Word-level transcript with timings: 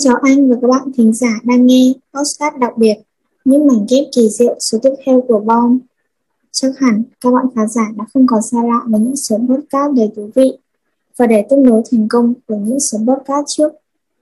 chào 0.00 0.16
anh 0.22 0.50
và 0.50 0.56
các 0.62 0.68
bạn 0.68 0.92
thính 0.94 1.12
giả 1.12 1.40
đang 1.44 1.66
nghe 1.66 1.92
podcast 2.14 2.54
đặc 2.60 2.78
biệt 2.78 2.94
những 3.44 3.66
mảnh 3.66 3.86
ghép 3.90 4.04
kỳ 4.16 4.28
diệu 4.28 4.56
số 4.60 4.78
tiếp 4.82 4.90
theo 5.06 5.20
của 5.28 5.40
Bom. 5.40 5.78
Chắc 6.52 6.78
hẳn 6.78 7.02
các 7.20 7.30
bạn 7.30 7.46
khán 7.54 7.68
giả 7.68 7.82
đã 7.96 8.04
không 8.14 8.26
còn 8.26 8.42
xa 8.42 8.58
lạ 8.64 8.80
với 8.86 9.00
những 9.00 9.16
số 9.16 9.38
podcast 9.48 9.94
đầy 9.96 10.10
thú 10.16 10.30
vị 10.34 10.58
và 11.16 11.26
để 11.26 11.46
tiếp 11.50 11.56
nối 11.56 11.82
thành 11.90 12.08
công 12.08 12.34
của 12.48 12.56
những 12.56 12.80
số 12.80 12.98
podcast 12.98 13.44
trước, 13.46 13.72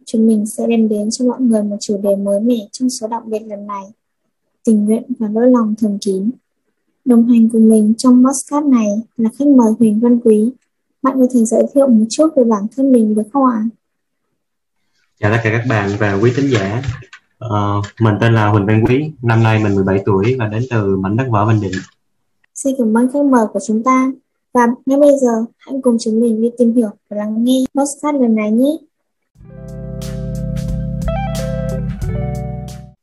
chúng 0.04 0.27
mình 0.27 0.46
sẽ 0.46 0.66
đem 0.66 0.89
đến 0.89 1.11
cho 1.11 1.25
mọi 1.25 1.41
người 1.41 1.62
một 1.62 1.77
chủ 1.80 1.98
đề 2.02 2.16
mới 2.16 2.40
mẻ 2.40 2.68
trong 2.72 2.90
số 2.90 3.08
đặc 3.08 3.27
biệt 3.27 3.40
lần 3.46 3.66
này, 3.66 3.84
tình 4.64 4.84
nguyện 4.84 5.02
và 5.18 5.29
nỗi 5.29 5.50
lòng 5.50 5.74
thầm 5.79 5.98
kín. 5.98 6.30
Đồng 7.04 7.27
hành 7.27 7.48
cùng 7.52 7.68
mình 7.68 7.95
trong 7.98 8.24
podcast 8.24 8.66
này 8.66 8.88
là 9.16 9.30
khách 9.38 9.48
mời 9.48 9.72
Huỳnh 9.79 10.00
Văn 10.00 10.20
Quý. 10.24 10.50
Bạn 11.02 11.16
có 11.20 11.27
thể 11.34 11.45
giới 11.45 11.62
thiệu 11.74 11.88
một 11.88 12.04
chút 12.11 12.29
về 12.37 12.45
bản 12.45 12.66
thân 12.77 12.93
mình 12.93 13.15
được 13.15 13.23
không 13.33 13.45
ạ? 13.45 13.69
Chào 15.20 15.33
tất 15.33 15.41
cả 15.45 15.51
các 15.51 15.62
bạn 15.69 15.91
và 15.98 16.15
quý 16.23 16.30
khán 16.34 16.47
giả. 16.47 16.83
Uh, 17.45 17.84
mình 18.01 18.15
tên 18.20 18.34
là 18.34 18.47
Huỳnh 18.48 18.66
Văn 18.66 18.84
Quý, 18.87 19.12
năm 19.23 19.43
nay 19.43 19.65
mình 19.65 19.74
17 19.74 20.02
tuổi 20.07 20.37
và 20.38 20.47
đến 20.47 20.62
từ 20.70 20.97
mảnh 20.97 21.16
đất 21.16 21.27
võ 21.30 21.47
Bình 21.47 21.61
Định. 21.61 21.73
Xin 22.55 22.74
cảm 22.79 22.97
ơn 22.97 23.12
khách 23.12 23.24
mời 23.24 23.47
của 23.52 23.60
chúng 23.66 23.83
ta. 23.83 24.12
Và 24.52 24.66
ngay 24.87 24.98
bây 25.01 25.10
giờ, 25.23 25.45
hãy 25.59 25.74
cùng 25.83 25.97
chúng 26.01 26.21
mình 26.21 26.43
đi 26.43 26.51
tìm 26.59 26.74
hiểu 26.77 26.91
và 27.10 27.16
lắng 27.16 27.45
nghe 27.45 27.65
podcast 27.74 28.15
lần 28.21 28.34
này 28.34 28.51
nhé. 28.51 28.77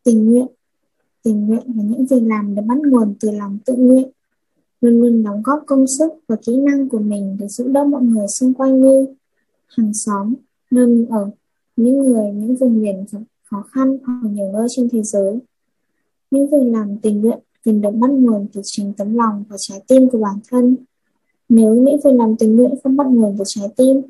Tình 0.04 0.32
nguyện 0.32 0.48
Tình 1.23 1.48
nguyện 1.48 1.63
là 1.76 1.84
những 1.84 2.05
việc 2.05 2.21
làm 2.23 2.55
được 2.55 2.62
bắt 2.68 2.77
nguồn 2.77 3.13
từ 3.20 3.32
lòng 3.32 3.57
tự 3.66 3.73
nguyện, 3.76 4.09
luôn 4.82 5.02
luôn 5.02 5.23
đóng 5.23 5.41
góp 5.43 5.63
công 5.68 5.88
sức 5.88 6.13
và 6.27 6.35
kỹ 6.45 6.57
năng 6.57 6.90
của 6.90 6.99
mình 6.99 7.38
để 7.40 7.48
giúp 7.48 7.68
đỡ 7.68 7.84
mọi 7.84 8.02
người 8.02 8.27
xung 8.27 8.54
quanh 8.54 8.82
như 8.82 9.05
hàng 9.68 9.93
xóm, 9.93 10.34
nơi 10.71 10.88
mình 10.88 11.07
ở, 11.09 11.30
những 11.76 11.99
người 11.99 12.32
những 12.32 12.55
vùng 12.55 12.82
miền 12.82 13.05
khó 13.43 13.63
khăn 13.71 13.98
hoặc 14.05 14.20
nhiều 14.32 14.52
nơi 14.54 14.68
trên 14.76 14.90
thế 14.91 15.04
giới. 15.04 15.40
Những 16.32 16.48
việc 16.48 16.71
làm 16.71 16.98
tình 16.98 17.21
nguyện 17.21 17.40
cần 17.65 17.82
được 17.82 17.91
bắt 17.91 18.10
nguồn 18.12 18.48
từ 18.54 18.62
chính 18.63 18.93
tấm 18.93 19.15
lòng 19.15 19.43
và 19.49 19.55
trái 19.60 19.82
tim 19.88 20.10
của 20.10 20.18
bản 20.18 20.40
thân. 20.49 20.76
Nếu 21.49 21.76
những 21.76 21.98
việc 22.04 22.13
làm 22.13 22.35
tình 22.35 22.55
nguyện 22.55 22.76
không 22.84 22.98
bắt 22.98 23.07
nguồn 23.07 23.35
từ 23.38 23.43
trái 23.48 23.68
tim, 23.77 24.02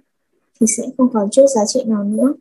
thì 0.60 0.66
sẽ 0.78 0.84
không 0.98 1.10
còn 1.14 1.30
chút 1.32 1.46
giá 1.56 1.62
trị 1.68 1.84
nào 1.84 2.04
nữa. 2.04 2.34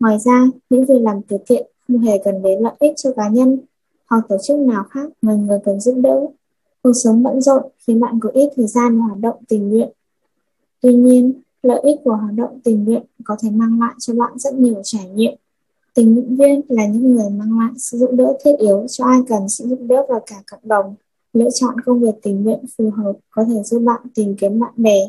Ngoài 0.00 0.16
ra, 0.24 0.44
những 0.70 0.84
việc 0.84 1.00
làm 1.00 1.22
từ 1.22 1.36
thiện 1.46 1.66
không 1.88 1.98
hề 1.98 2.18
cần 2.24 2.42
đến 2.42 2.60
lợi 2.60 2.74
ích 2.78 2.94
cho 2.96 3.12
cá 3.12 3.28
nhân 3.28 3.58
hoặc 4.06 4.24
tổ 4.28 4.36
chức 4.48 4.58
nào 4.58 4.84
khác 4.90 5.10
mà 5.22 5.34
người 5.34 5.58
cần 5.64 5.80
giúp 5.80 5.94
đỡ. 6.02 6.26
Cuộc 6.82 6.92
sống 7.04 7.22
bận 7.22 7.40
rộn 7.40 7.62
khiến 7.86 8.00
bạn 8.00 8.20
có 8.20 8.30
ít 8.30 8.48
thời 8.56 8.66
gian 8.66 8.98
hoạt 8.98 9.18
động 9.18 9.36
tình 9.48 9.68
nguyện. 9.68 9.88
Tuy 10.80 10.94
nhiên, 10.94 11.32
lợi 11.62 11.80
ích 11.82 11.96
của 12.04 12.16
hoạt 12.16 12.34
động 12.34 12.60
tình 12.64 12.84
nguyện 12.84 13.02
có 13.24 13.36
thể 13.42 13.50
mang 13.50 13.80
lại 13.80 13.94
cho 13.98 14.14
bạn 14.14 14.38
rất 14.38 14.54
nhiều 14.54 14.80
trải 14.84 15.08
nghiệm. 15.08 15.34
Tình 15.94 16.14
nguyện 16.14 16.36
viên 16.36 16.60
là 16.68 16.86
những 16.86 17.14
người 17.14 17.30
mang 17.30 17.58
lại 17.58 17.70
sự 17.78 17.98
giúp 17.98 18.10
đỡ 18.12 18.36
thiết 18.44 18.52
yếu 18.58 18.86
cho 18.88 19.04
ai 19.04 19.20
cần 19.28 19.48
sự 19.48 19.64
giúp 19.68 19.78
đỡ 19.88 20.06
và 20.08 20.20
cả 20.26 20.36
cộng 20.50 20.68
đồng. 20.68 20.94
Lựa 21.32 21.48
chọn 21.54 21.80
công 21.80 22.00
việc 22.00 22.14
tình 22.22 22.42
nguyện 22.42 22.64
phù 22.78 22.90
hợp 22.90 23.12
có 23.30 23.44
thể 23.44 23.62
giúp 23.62 23.78
bạn 23.78 24.00
tìm 24.14 24.36
kiếm 24.36 24.60
bạn 24.60 24.72
bè, 24.76 25.00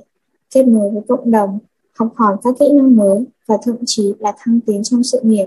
kết 0.53 0.67
nối 0.67 0.89
với 0.89 1.01
cộng 1.07 1.31
đồng, 1.31 1.59
học 1.93 2.13
hỏi 2.15 2.35
các 2.43 2.55
kỹ 2.59 2.65
năng 2.73 2.95
mới 2.95 3.23
và 3.45 3.57
thậm 3.63 3.75
chí 3.85 4.13
là 4.19 4.33
thăng 4.37 4.59
tiến 4.61 4.83
trong 4.83 5.03
sự 5.03 5.19
nghiệp. 5.23 5.45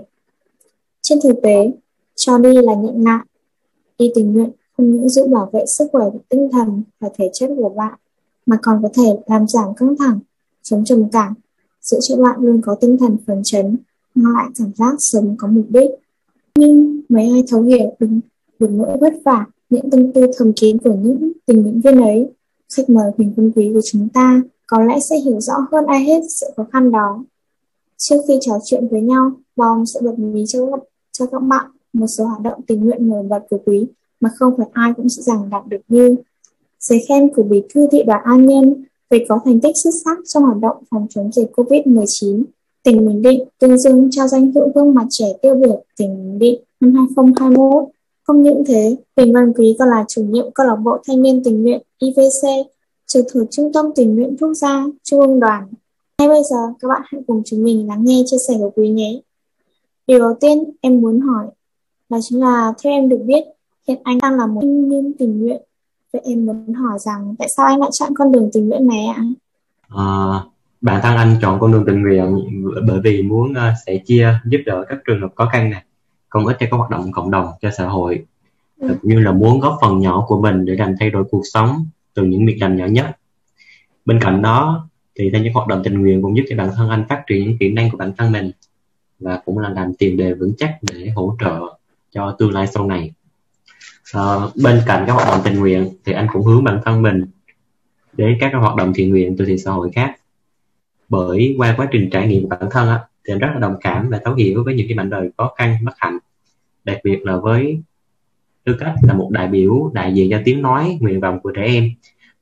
Trên 1.01 1.19
thực 1.23 1.35
tế, 1.43 1.71
cho 2.15 2.37
đi 2.37 2.53
là 2.53 2.73
nhận 2.73 3.03
lại. 3.03 3.25
Đi 3.97 4.11
tình 4.15 4.33
nguyện 4.33 4.49
không 4.77 4.91
những 4.91 5.09
giúp 5.09 5.27
bảo 5.27 5.49
vệ 5.53 5.65
sức 5.65 5.87
khỏe 5.91 6.05
tinh 6.29 6.49
thần 6.51 6.83
và 6.99 7.09
thể 7.17 7.29
chất 7.33 7.49
của 7.57 7.69
bạn, 7.69 7.93
mà 8.45 8.57
còn 8.61 8.79
có 8.83 8.89
thể 8.93 9.19
làm 9.25 9.47
giảm 9.47 9.75
căng 9.75 9.97
thẳng, 9.97 10.19
chống 10.63 10.85
trầm 10.85 11.09
cảm, 11.11 11.33
giữ 11.81 11.97
cho 12.01 12.15
bạn 12.17 12.39
luôn 12.41 12.61
có 12.61 12.75
tinh 12.75 12.97
thần 12.97 13.17
phấn 13.27 13.41
chấn, 13.43 13.77
mang 14.15 14.33
lại 14.33 14.45
cảm 14.59 14.71
giác 14.75 14.95
sống 14.99 15.35
có 15.37 15.47
mục 15.47 15.65
đích. 15.69 15.91
Nhưng 16.55 17.01
mấy 17.09 17.29
ai 17.29 17.43
thấu 17.47 17.61
hiểu 17.61 17.95
được, 17.99 18.07
được 18.59 18.69
nỗi 18.71 18.97
vất 19.01 19.13
vả, 19.25 19.45
những 19.69 19.89
tâm 19.89 20.11
tư 20.13 20.27
thầm 20.37 20.53
kín 20.53 20.77
của 20.77 20.93
những 20.93 21.31
tình 21.45 21.61
nguyện 21.61 21.81
viên 21.81 22.01
ấy, 22.01 22.29
khách 22.75 22.89
mời 22.89 23.11
Huỳnh 23.17 23.33
Quân 23.35 23.51
Quý 23.55 23.71
của 23.73 23.81
chúng 23.91 24.09
ta 24.09 24.41
có 24.67 24.83
lẽ 24.83 24.99
sẽ 25.09 25.15
hiểu 25.19 25.39
rõ 25.39 25.53
hơn 25.71 25.85
ai 25.85 26.03
hết 26.03 26.21
sự 26.29 26.47
khó 26.57 26.65
khăn 26.71 26.91
đó. 26.91 27.23
Trước 27.97 28.17
khi 28.27 28.37
trò 28.41 28.53
chuyện 28.65 28.87
với 28.87 29.01
nhau, 29.01 29.31
Bom 29.55 29.85
sẽ 29.85 29.99
bật 30.03 30.19
mí 30.19 30.43
cho, 30.47 30.59
cho 31.11 31.25
các 31.25 31.39
bạn 31.39 31.65
một 31.93 32.07
số 32.07 32.25
hoạt 32.25 32.41
động 32.41 32.61
tình 32.67 32.85
nguyện 32.85 33.07
nổi 33.07 33.23
bật 33.23 33.43
của 33.49 33.57
Quý 33.65 33.87
mà 34.19 34.29
không 34.35 34.53
phải 34.57 34.67
ai 34.73 34.93
cũng 34.93 35.09
dễ 35.09 35.23
dàng 35.23 35.49
đạt 35.49 35.67
được 35.67 35.81
như 35.87 36.15
giấy 36.79 37.05
khen 37.07 37.29
của 37.35 37.43
Bí 37.43 37.63
thư 37.73 37.87
thị 37.91 38.03
đoàn 38.03 38.21
An 38.23 38.45
Nhân 38.45 38.83
vì 39.11 39.25
có 39.29 39.39
thành 39.45 39.59
tích 39.59 39.75
xuất 39.83 39.91
sắc 40.05 40.17
trong 40.25 40.43
hoạt 40.43 40.57
động 40.61 40.83
phòng 40.91 41.07
chống 41.09 41.31
dịch 41.31 41.51
COVID-19. 41.55 42.43
Tỉnh 42.83 43.07
Bình 43.07 43.21
Định 43.21 43.43
tuyên 43.59 43.77
dương 43.77 44.09
trao 44.11 44.27
danh 44.27 44.51
hiệu 44.51 44.71
gương 44.75 44.93
mặt 44.93 45.05
trẻ 45.09 45.25
tiêu 45.41 45.55
biểu 45.55 45.83
tỉnh 45.97 46.15
Bình 46.15 46.39
Định 46.39 46.61
năm 46.79 46.93
2021. 46.93 47.89
Không 48.23 48.43
những 48.43 48.63
thế, 48.67 48.95
Huỳnh 49.17 49.33
Văn 49.33 49.53
Quý 49.53 49.75
còn 49.79 49.89
là 49.89 50.05
chủ 50.07 50.23
nhiệm 50.23 50.51
câu 50.51 50.67
lạc 50.67 50.75
bộ 50.75 50.97
thanh 51.07 51.21
niên 51.21 51.43
tình 51.43 51.63
nguyện 51.63 51.81
IVC, 51.99 52.47
trực 53.07 53.25
thuộc 53.33 53.47
Trung 53.51 53.73
tâm 53.73 53.85
tình 53.95 54.15
nguyện 54.15 54.35
quốc 54.39 54.53
gia 54.53 54.85
Trung 55.03 55.19
ương 55.19 55.39
đoàn. 55.39 55.67
Ngay 56.17 56.27
bây 56.27 56.41
giờ, 56.49 56.57
các 56.79 56.87
bạn 56.87 57.01
hãy 57.05 57.21
cùng 57.27 57.41
chúng 57.45 57.63
mình 57.63 57.87
lắng 57.87 58.05
nghe 58.05 58.23
chia 58.25 58.37
sẻ 58.47 58.55
của 58.59 58.71
Quý 58.75 58.89
nhé. 58.89 59.21
Điều 60.07 60.19
đầu 60.19 60.33
tiên 60.39 60.63
em 60.81 61.01
muốn 61.01 61.19
hỏi 61.19 61.45
là 62.09 62.19
chính 62.21 62.39
là 62.39 62.73
theo 62.83 62.93
em 62.93 63.09
được 63.09 63.19
biết, 63.25 63.43
hiện 63.87 63.99
anh 64.03 64.17
đang 64.21 64.37
là 64.37 64.47
một 64.47 64.61
thanh 64.61 64.89
niên 64.89 65.13
tình 65.19 65.39
nguyện 65.39 65.61
Vậy 66.13 66.21
em 66.25 66.45
muốn 66.45 66.73
hỏi 66.73 66.99
rằng 66.99 67.35
tại 67.39 67.47
sao 67.57 67.65
anh 67.65 67.79
lại 67.79 67.89
chọn 67.93 68.13
con 68.15 68.31
đường 68.31 68.49
tình 68.53 68.69
nguyện 68.69 68.87
này 68.87 69.05
ạ? 69.05 69.23
À, 69.89 70.05
bản 70.81 71.01
thân 71.03 71.17
anh 71.17 71.37
chọn 71.41 71.59
con 71.59 71.71
đường 71.71 71.83
tình 71.87 72.01
nguyện 72.01 72.39
bởi 72.87 72.99
vì 73.03 73.21
muốn 73.21 73.51
uh, 73.51 73.57
sẽ 73.85 73.97
chia 74.05 74.33
giúp 74.45 74.59
đỡ 74.65 74.85
các 74.89 74.97
trường 75.05 75.21
hợp 75.21 75.29
khó 75.35 75.45
khăn 75.45 75.69
này, 75.69 75.83
công 76.29 76.45
ích 76.45 76.57
cho 76.59 76.67
các 76.71 76.77
hoạt 76.77 76.89
động 76.89 77.11
cộng 77.11 77.31
đồng 77.31 77.47
cho 77.61 77.71
xã 77.77 77.87
hội, 77.87 78.25
ừ. 78.79 78.87
cũng 79.01 79.11
như 79.11 79.19
là 79.19 79.31
muốn 79.31 79.59
góp 79.59 79.77
phần 79.81 79.99
nhỏ 79.99 80.25
của 80.27 80.41
mình 80.41 80.65
để 80.65 80.75
làm 80.75 80.95
thay 80.99 81.09
đổi 81.09 81.23
cuộc 81.31 81.43
sống 81.53 81.85
từ 82.13 82.23
những 82.23 82.45
việc 82.45 82.57
làm 82.61 82.75
nhỏ 82.75 82.85
nhất. 82.85 83.17
Bên 84.05 84.19
cạnh 84.21 84.41
đó 84.41 84.87
thì 85.15 85.29
theo 85.33 85.41
những 85.41 85.53
hoạt 85.53 85.67
động 85.67 85.81
tình 85.83 86.01
nguyện 86.01 86.21
cũng 86.21 86.37
giúp 86.37 86.43
cho 86.49 86.55
bản 86.57 86.69
thân 86.75 86.89
anh 86.89 87.05
phát 87.09 87.23
triển 87.27 87.47
những 87.47 87.57
kỹ 87.57 87.71
năng 87.71 87.91
của 87.91 87.97
bản 87.97 88.13
thân 88.17 88.31
mình 88.31 88.51
và 89.19 89.41
cũng 89.45 89.57
là 89.57 89.69
làm 89.69 89.93
tiền 89.93 90.17
đề 90.17 90.33
vững 90.33 90.53
chắc 90.57 90.77
để 90.81 91.09
hỗ 91.15 91.35
trợ 91.39 91.59
cho 92.11 92.35
tương 92.39 92.51
lai 92.51 92.67
sau 92.67 92.87
này 92.87 93.11
uh, 94.17 94.55
bên 94.63 94.81
cạnh 94.85 95.03
các 95.07 95.13
hoạt 95.13 95.27
động 95.27 95.41
tình 95.43 95.59
nguyện 95.59 95.89
thì 96.05 96.13
anh 96.13 96.27
cũng 96.33 96.45
hướng 96.45 96.63
bản 96.63 96.79
thân 96.85 97.01
mình 97.01 97.25
đến 98.13 98.37
các 98.39 98.51
hoạt 98.53 98.75
động 98.75 98.93
thiện 98.95 99.09
nguyện 99.09 99.35
từ 99.37 99.45
thiện 99.45 99.57
xã 99.57 99.71
hội 99.71 99.91
khác. 99.93 100.15
Bởi 101.09 101.55
qua 101.57 101.73
quá 101.77 101.87
trình 101.91 102.09
trải 102.11 102.27
nghiệm 102.27 102.49
bản 102.49 102.67
thân 102.71 102.89
á, 102.89 102.99
thì 103.27 103.33
anh 103.33 103.39
rất 103.39 103.47
là 103.53 103.59
đồng 103.59 103.75
cảm 103.81 104.09
và 104.09 104.19
thấu 104.23 104.33
hiểu 104.33 104.63
với 104.63 104.73
những 104.73 104.87
cái 104.87 104.95
mảnh 104.95 105.09
đời 105.09 105.29
khó 105.37 105.53
khăn 105.57 105.77
bất 105.83 105.93
hạnh. 105.97 106.17
Đặc 106.83 106.97
biệt 107.03 107.19
là 107.23 107.37
với 107.37 107.81
tư 108.63 108.75
cách 108.79 108.93
là 109.01 109.13
một 109.13 109.29
đại 109.31 109.47
biểu 109.47 109.91
đại 109.93 110.13
diện 110.13 110.29
cho 110.31 110.41
tiếng 110.45 110.61
nói 110.61 110.97
nguyện 111.01 111.19
vọng 111.19 111.39
của 111.43 111.51
trẻ 111.51 111.63
em 111.63 111.89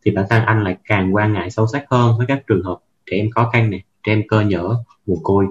thì 0.06 0.12
bản 0.12 0.26
thân 0.30 0.44
anh 0.46 0.64
lại 0.64 0.78
càng 0.84 1.16
quan 1.16 1.34
ngại 1.34 1.52
sâu 1.52 1.68
sắc 1.68 1.86
hơn 1.90 2.18
với 2.18 2.28
các 2.28 2.44
trường 2.48 2.64
hợp 2.64 2.78
trẻ 3.12 3.18
em 3.18 3.32
khó 3.32 3.50
khăn 3.54 3.70
này 3.70 3.84
trẻ 4.04 4.14
em 4.14 4.28
cơ 4.28 4.42
nhở 4.42 4.76
mồ 5.08 5.16
côi. 5.24 5.46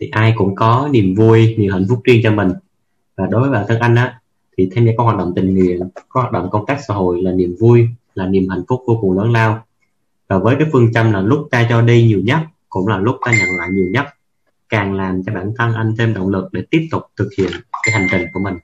Thì 0.00 0.08
ai 0.12 0.34
cũng 0.36 0.54
có 0.54 0.88
niềm 0.92 1.14
vui 1.14 1.54
niềm 1.58 1.72
hạnh 1.72 1.86
phúc 1.88 2.00
riêng 2.04 2.20
cho 2.22 2.32
mình. 2.32 2.48
Và 3.16 3.26
đối 3.26 3.40
với 3.40 3.50
bản 3.50 3.64
thân 3.68 3.80
anh 3.80 3.94
á 3.94 4.19
thì 4.60 4.70
tham 4.74 4.86
gia 4.86 4.92
các 4.98 5.04
hoạt 5.04 5.18
động 5.18 5.32
tình 5.36 5.54
nguyện 5.54 5.80
các 5.94 6.04
hoạt 6.10 6.32
động 6.32 6.48
công 6.52 6.66
tác 6.66 6.78
xã 6.88 6.94
hội 6.94 7.22
là 7.22 7.32
niềm 7.32 7.56
vui, 7.60 7.88
là 8.14 8.26
niềm 8.26 8.48
hạnh 8.48 8.62
phúc 8.68 8.80
vô 8.86 8.98
cùng 9.00 9.18
lớn 9.18 9.32
lao. 9.32 9.62
Và 10.28 10.38
với 10.38 10.56
cái 10.58 10.68
phương 10.72 10.92
châm 10.92 11.12
là 11.12 11.20
lúc 11.20 11.48
ta 11.50 11.66
cho 11.68 11.82
đi 11.82 12.06
nhiều 12.06 12.20
nhất, 12.24 12.38
cũng 12.68 12.88
là 12.88 12.98
lúc 12.98 13.16
ta 13.24 13.30
nhận 13.30 13.48
lại 13.58 13.68
nhiều 13.72 13.86
nhất, 13.92 14.04
càng 14.68 14.94
làm 14.94 15.22
cho 15.26 15.32
bản 15.34 15.52
thân 15.58 15.74
anh 15.74 15.94
thêm 15.98 16.14
động 16.14 16.28
lực 16.28 16.48
để 16.52 16.62
tiếp 16.70 16.88
tục 16.90 17.02
thực 17.16 17.28
hiện 17.38 17.50
cái 17.86 17.94
hành 17.94 18.08
trình 18.10 18.26
của 18.34 18.40
mình. 18.40 18.54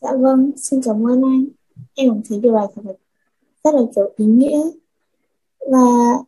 Dạ 0.00 0.10
vâng 0.20 0.50
xin 0.56 0.80
cảm 0.84 1.06
ơn 1.06 1.22
anh. 1.22 1.44
Em 1.94 2.08
cũng 2.08 2.22
thấy 2.28 2.40
điều 2.42 2.54
này 2.54 2.66
thật 2.74 2.82
là 2.84 2.92
rất 3.64 3.74
là, 3.74 3.80
kiểu, 3.96 4.10
ý 4.16 4.24
nghĩa. 4.24 4.60
Và 5.72 5.78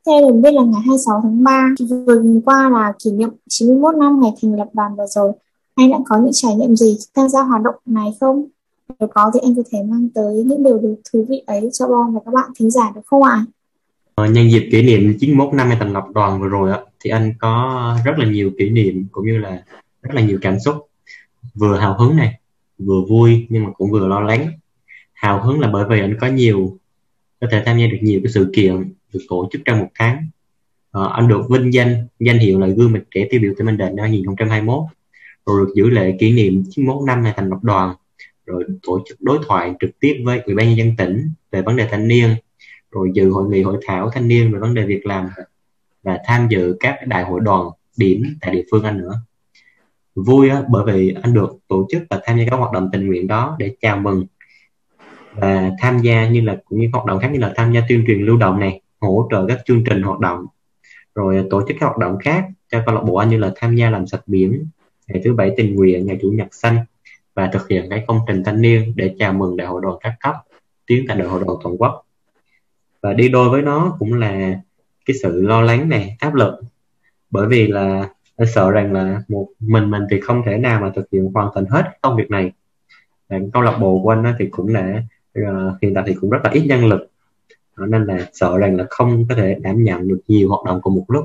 theo 0.07 0.21
được 0.21 0.35
biết 0.35 0.55
là 0.55 0.63
ngày 0.63 0.83
26 0.87 1.21
tháng 1.23 1.45
3 1.45 1.69
vừa 2.07 2.23
qua 2.45 2.71
là 2.71 2.93
kỷ 3.05 3.11
niệm 3.13 3.31
91 3.49 3.97
năm 3.97 4.21
ngày 4.21 4.33
thành 4.43 4.55
lập 4.55 4.69
đoàn 4.73 4.97
vừa 4.97 5.07
rồi, 5.07 5.33
anh 5.75 5.91
đã 5.91 5.99
có 6.07 6.17
những 6.17 6.31
trải 6.33 6.55
nghiệm 6.55 6.77
gì 6.77 6.97
tham 7.15 7.29
gia 7.29 7.43
hoạt 7.43 7.63
động 7.63 7.75
này 7.87 8.17
không? 8.21 8.47
Nếu 9.01 9.09
có 9.15 9.31
thì 9.35 9.41
anh 9.43 9.55
có 9.57 9.63
thể 9.73 9.79
mang 9.83 10.09
tới 10.15 10.35
những 10.47 10.63
điều 10.63 10.79
được 10.79 10.95
thú 11.13 11.27
vị 11.29 11.43
ấy 11.47 11.69
cho 11.73 11.89
Bon 11.89 12.15
và 12.15 12.21
các 12.25 12.35
bạn 12.35 12.51
thính 12.59 12.71
giả 12.71 12.93
được 12.95 13.01
không 13.07 13.23
ạ? 13.23 13.45
Ờ, 14.15 14.27
nhân 14.27 14.51
dịp 14.51 14.69
kỷ 14.73 14.83
niệm 14.83 15.17
91 15.21 15.55
năm 15.55 15.69
ngày 15.69 15.77
thành 15.81 15.93
lập 15.93 16.05
đoàn 16.15 16.41
vừa 16.41 16.49
rồi 16.49 16.73
á, 16.73 16.79
thì 17.01 17.11
anh 17.11 17.35
có 17.39 17.97
rất 18.05 18.13
là 18.19 18.27
nhiều 18.27 18.51
kỷ 18.59 18.71
niệm 18.71 19.07
cũng 19.13 19.27
như 19.27 19.39
là 19.39 19.63
rất 20.03 20.15
là 20.15 20.23
nhiều 20.23 20.39
cảm 20.43 20.59
xúc. 20.61 20.89
Vừa 21.55 21.77
hào 21.77 21.99
hứng 21.99 22.17
này 22.17 22.41
vừa 22.79 23.01
vui 23.09 23.47
nhưng 23.51 23.65
mà 23.65 23.71
cũng 23.71 23.91
vừa 23.91 24.09
lo 24.09 24.21
lắng. 24.21 24.47
Hào 25.13 25.43
hứng 25.43 25.61
là 25.61 25.71
bởi 25.73 25.85
vì 25.89 26.01
anh 26.01 26.17
có 26.21 26.27
nhiều 26.27 26.79
có 27.41 27.47
thể 27.51 27.63
tham 27.67 27.79
gia 27.79 27.87
được 27.87 27.99
nhiều 28.03 28.21
cái 28.25 28.33
sự 28.33 28.51
kiện 28.55 28.93
được 29.13 29.21
tổ 29.29 29.49
chức 29.53 29.63
trong 29.65 29.79
một 29.79 29.89
tháng. 29.95 30.27
Ờ, 30.91 31.11
anh 31.13 31.29
được 31.29 31.43
vinh 31.51 31.75
danh 31.75 32.07
danh 32.21 32.39
hiệu 32.39 32.61
là 32.61 32.67
gương 32.67 32.93
mặt 32.93 33.01
trẻ 33.11 33.27
tiêu 33.31 33.41
biểu 33.41 33.53
tỉnh 33.59 33.67
Bình 33.67 33.77
Định 33.77 33.97
năm 33.97 34.03
2021 34.03 34.81
rồi 35.47 35.67
được 35.67 35.73
giữ 35.77 35.91
lễ 35.91 36.17
kỷ 36.21 36.33
niệm 36.33 36.63
91 36.71 37.07
năm 37.07 37.23
ngày 37.23 37.33
thành 37.37 37.49
lập 37.49 37.59
đoàn 37.63 37.97
rồi 38.47 38.65
tổ 38.83 39.01
chức 39.09 39.21
đối 39.21 39.39
thoại 39.47 39.75
trực 39.81 39.91
tiếp 40.01 40.23
với 40.25 40.41
ủy 40.41 40.55
ban 40.55 40.69
nhân 40.69 40.77
dân 40.77 40.97
tỉnh 40.99 41.29
về 41.51 41.63
vấn 41.63 41.77
đề 41.77 41.89
thanh 41.91 42.09
niên 42.09 42.29
rồi 42.91 43.11
dự 43.15 43.31
hội 43.31 43.49
nghị 43.49 43.63
hội 43.63 43.79
thảo 43.87 44.11
thanh 44.11 44.29
niên 44.29 44.53
về 44.53 44.59
vấn 44.59 44.75
đề 44.75 44.85
việc 44.85 45.07
làm 45.07 45.29
và 46.03 46.19
tham 46.27 46.49
dự 46.51 46.77
các 46.81 46.99
đại 47.07 47.25
hội 47.25 47.41
đoàn 47.43 47.71
điểm 47.97 48.37
tại 48.41 48.55
địa 48.55 48.63
phương 48.71 48.85
anh 48.85 48.99
nữa. 48.99 49.21
Vui 50.15 50.49
á, 50.49 50.63
bởi 50.69 50.85
vì 50.87 51.15
anh 51.23 51.35
được 51.35 51.57
tổ 51.69 51.87
chức 51.91 52.03
và 52.11 52.21
tham 52.25 52.39
gia 52.39 52.45
các 52.51 52.57
hoạt 52.57 52.73
động 52.73 52.89
tình 52.93 53.07
nguyện 53.07 53.27
đó 53.27 53.57
để 53.59 53.77
chào 53.81 53.99
mừng 53.99 54.27
và 55.33 55.71
tham 55.81 55.99
gia 55.99 56.29
như 56.29 56.41
là 56.41 56.57
cũng 56.65 56.81
như 56.81 56.89
hoạt 56.93 57.07
động 57.07 57.19
khác 57.19 57.31
như 57.33 57.39
là 57.39 57.53
tham 57.57 57.73
gia 57.73 57.81
tuyên 57.89 58.05
truyền 58.07 58.23
lưu 58.27 58.37
động 58.37 58.61
này 58.61 58.81
hỗ 59.01 59.29
trợ 59.31 59.47
các 59.49 59.59
chương 59.67 59.85
trình 59.85 60.03
hoạt 60.03 60.21
động 60.21 60.47
rồi 61.15 61.45
tổ 61.51 61.63
chức 61.69 61.77
các 61.81 61.87
hoạt 61.87 61.99
động 61.99 62.19
khác 62.21 62.47
cho 62.71 62.83
câu 62.87 62.95
lạc 62.95 63.01
bộ 63.01 63.15
anh 63.15 63.29
như 63.29 63.39
là 63.39 63.53
tham 63.57 63.77
gia 63.77 63.91
làm 63.91 64.07
sạch 64.07 64.23
biển 64.27 64.67
ngày 65.09 65.21
thứ 65.25 65.35
bảy 65.35 65.51
tình 65.57 65.75
nguyện 65.75 66.07
ngày 66.07 66.19
chủ 66.23 66.31
nhật 66.31 66.55
xanh 66.55 66.77
và 67.35 67.51
thực 67.53 67.69
hiện 67.69 67.87
cái 67.91 68.05
công 68.07 68.21
trình 68.27 68.45
thanh 68.45 68.61
niên 68.61 68.93
để 68.97 69.15
chào 69.19 69.33
mừng 69.33 69.57
đại 69.57 69.67
hội 69.67 69.81
đoàn 69.83 69.97
các 70.01 70.15
cấp 70.21 70.35
tiến 70.87 71.05
thành 71.09 71.19
đại 71.19 71.29
hội 71.29 71.43
đoàn 71.47 71.59
toàn 71.63 71.77
quốc. 71.79 72.07
Và 73.01 73.13
đi 73.13 73.29
đôi 73.29 73.51
với 73.51 73.63
nó 73.63 73.97
cũng 73.99 74.15
là 74.15 74.61
cái 75.07 75.17
sự 75.23 75.43
lo 75.43 75.61
lắng 75.61 75.89
này 75.89 76.17
áp 76.21 76.35
lực. 76.35 76.55
Bởi 77.31 77.47
vì 77.49 77.67
là 77.67 78.09
anh 78.37 78.49
sợ 78.55 78.71
rằng 78.71 78.93
là 78.93 79.23
một 79.29 79.49
mình 79.61 79.91
mình 79.91 80.03
thì 80.11 80.21
không 80.21 80.43
thể 80.47 80.59
nào 80.59 80.81
mà 80.81 80.91
thực 80.95 81.11
hiện 81.13 81.31
hoàn 81.35 81.51
thành 81.55 81.65
hết 81.67 81.99
công 82.03 82.17
việc 82.17 82.31
này. 82.31 82.53
Và 83.29 83.39
câu 83.53 83.63
lạc 83.63 83.79
bộ 83.81 84.01
của 84.03 84.11
anh 84.11 84.35
thì 84.39 84.47
cũng 84.51 84.69
là 84.69 85.03
uh, 85.39 85.83
hiện 85.83 85.95
tại 85.95 86.05
thì 86.07 86.15
cũng 86.21 86.31
rất 86.31 86.39
là 86.45 86.51
ít 86.51 86.65
nhân 86.67 86.85
lực. 86.85 87.11
Nên 87.77 88.05
là 88.05 88.29
sợ 88.33 88.59
rằng 88.59 88.77
là 88.77 88.85
không 88.91 89.27
có 89.29 89.35
thể 89.35 89.57
đảm 89.61 89.85
nhận 89.85 90.09
được 90.09 90.21
nhiều 90.29 90.49
hoạt 90.49 90.65
động 90.67 90.81
cùng 90.83 90.95
một 90.95 91.05
lúc. 91.09 91.25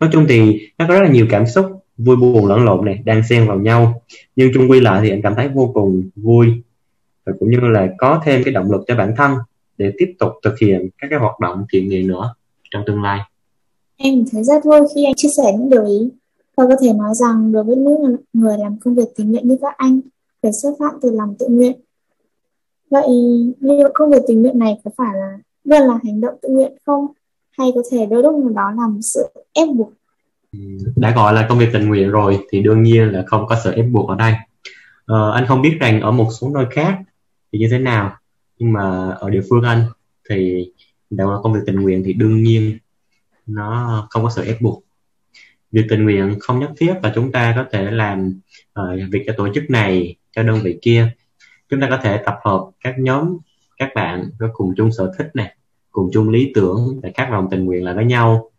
Nói 0.00 0.10
chung 0.12 0.26
thì 0.28 0.68
nó 0.78 0.84
có 0.88 0.94
rất 0.94 1.00
là 1.00 1.08
nhiều 1.08 1.26
cảm 1.30 1.46
xúc 1.46 1.73
vui 1.96 2.16
buồn, 2.16 2.46
lẫn 2.46 2.64
lộn 2.64 2.84
này 2.84 3.02
đang 3.04 3.22
xen 3.28 3.48
vào 3.48 3.58
nhau. 3.58 4.02
Nhưng 4.36 4.50
chung 4.54 4.70
quy 4.70 4.80
lại 4.80 5.00
thì 5.02 5.10
anh 5.10 5.22
cảm 5.22 5.34
thấy 5.34 5.48
vô 5.48 5.70
cùng 5.74 6.02
vui. 6.16 6.46
Và 7.24 7.32
cũng 7.40 7.50
như 7.50 7.60
là 7.60 7.88
có 7.98 8.22
thêm 8.24 8.42
cái 8.44 8.54
động 8.54 8.70
lực 8.70 8.84
cho 8.86 8.96
bản 8.96 9.14
thân 9.16 9.32
để 9.78 9.92
tiếp 9.98 10.14
tục 10.18 10.32
thực 10.42 10.58
hiện 10.58 10.88
các 10.98 11.06
cái 11.10 11.18
hoạt 11.18 11.40
động 11.40 11.66
thiện 11.72 11.88
nguyện 11.88 12.06
nữa 12.06 12.34
trong 12.70 12.82
tương 12.86 13.02
lai. 13.02 13.20
Em 13.96 14.24
thấy 14.32 14.44
rất 14.44 14.64
vui 14.64 14.80
khi 14.94 15.04
anh 15.04 15.14
chia 15.16 15.28
sẻ 15.36 15.52
những 15.58 15.70
điều 15.70 15.86
ý. 15.86 16.10
Và 16.56 16.64
có 16.68 16.76
thể 16.80 16.92
nói 16.92 17.14
rằng 17.14 17.52
đối 17.52 17.64
với 17.64 17.76
những 17.76 18.16
người 18.32 18.58
làm 18.58 18.76
công 18.80 18.94
việc 18.94 19.08
tình 19.16 19.30
nguyện 19.30 19.48
như 19.48 19.56
các 19.60 19.76
anh, 19.76 20.00
phải 20.42 20.52
xuất 20.62 20.72
phát 20.78 20.92
từ 21.02 21.10
lòng 21.10 21.34
tự 21.38 21.46
nguyện. 21.48 21.80
Vậy 22.90 23.08
liệu 23.60 23.88
công 23.94 24.10
việc 24.10 24.22
tình 24.26 24.42
nguyện 24.42 24.58
này 24.58 24.80
có 24.84 24.90
phải 24.96 25.14
là 25.14 25.38
luôn 25.64 25.88
là 25.88 25.98
hành 26.04 26.20
động 26.20 26.34
tự 26.42 26.48
nguyện 26.48 26.72
không? 26.86 27.06
Hay 27.50 27.72
có 27.74 27.82
thể 27.90 28.06
đôi 28.06 28.22
lúc 28.22 28.34
nào 28.34 28.48
đó 28.48 28.70
là 28.76 28.88
một 28.88 29.00
sự 29.02 29.26
ép 29.52 29.68
buộc 29.74 29.92
đã 30.96 31.10
gọi 31.10 31.34
là 31.34 31.46
công 31.48 31.58
việc 31.58 31.68
tình 31.72 31.88
nguyện 31.88 32.10
rồi 32.10 32.38
thì 32.50 32.62
đương 32.62 32.82
nhiên 32.82 33.08
là 33.08 33.24
không 33.26 33.46
có 33.46 33.60
sự 33.64 33.72
ép 33.72 33.86
buộc 33.90 34.08
ở 34.08 34.16
đây. 34.16 34.34
Ờ, 35.06 35.32
anh 35.32 35.46
không 35.46 35.62
biết 35.62 35.76
rằng 35.80 36.00
ở 36.00 36.10
một 36.10 36.28
số 36.40 36.50
nơi 36.54 36.66
khác 36.70 36.98
thì 37.52 37.58
như 37.58 37.68
thế 37.70 37.78
nào 37.78 38.16
nhưng 38.58 38.72
mà 38.72 39.10
ở 39.10 39.30
địa 39.30 39.42
phương 39.50 39.62
anh 39.62 39.84
thì 40.30 40.66
đã 41.10 41.24
là 41.24 41.36
công 41.42 41.52
việc 41.52 41.60
tình 41.66 41.76
nguyện 41.76 42.02
thì 42.06 42.12
đương 42.12 42.42
nhiên 42.42 42.78
nó 43.46 44.06
không 44.10 44.22
có 44.22 44.30
sự 44.30 44.44
ép 44.44 44.60
buộc. 44.60 44.84
Việc 45.72 45.86
tình 45.88 46.04
nguyện 46.04 46.36
không 46.40 46.60
nhất 46.60 46.70
thiết 46.76 46.94
là 47.02 47.12
chúng 47.14 47.32
ta 47.32 47.52
có 47.56 47.64
thể 47.72 47.90
làm 47.90 48.40
uh, 48.80 49.00
việc 49.10 49.22
cho 49.26 49.32
tổ 49.36 49.48
chức 49.54 49.70
này 49.70 50.16
cho 50.32 50.42
đơn 50.42 50.60
vị 50.64 50.78
kia. 50.82 51.14
Chúng 51.68 51.80
ta 51.80 51.86
có 51.90 51.98
thể 52.02 52.22
tập 52.26 52.38
hợp 52.44 52.70
các 52.80 52.94
nhóm 52.98 53.38
các 53.76 53.88
bạn 53.94 54.30
có 54.38 54.48
cùng 54.52 54.74
chung 54.76 54.92
sở 54.92 55.12
thích 55.18 55.30
này 55.34 55.56
cùng 55.90 56.10
chung 56.12 56.28
lý 56.28 56.52
tưởng 56.54 57.00
để 57.02 57.10
các 57.14 57.30
lòng 57.30 57.48
tình 57.50 57.64
nguyện 57.64 57.84
lại 57.84 57.94
với 57.94 58.04
nhau. 58.04 58.50